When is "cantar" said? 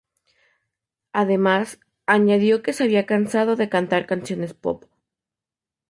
3.69-4.07